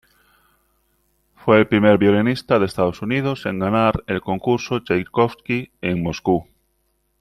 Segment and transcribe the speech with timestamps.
[1.35, 6.47] Fue el primer violinista de Estados Unidos en ganar el Concurso Tchaikovsky en Moscú.